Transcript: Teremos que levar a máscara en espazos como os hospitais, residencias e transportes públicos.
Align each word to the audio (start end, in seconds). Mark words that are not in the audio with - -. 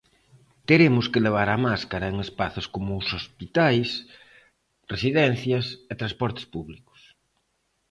Teremos 0.69 1.05
que 1.11 1.23
levar 1.25 1.49
a 1.51 1.61
máscara 1.67 2.09
en 2.11 2.17
espazos 2.25 2.65
como 2.73 2.91
os 3.01 3.07
hospitais, 3.17 3.89
residencias 4.93 5.65
e 5.91 5.93
transportes 6.01 6.45
públicos. 6.53 6.99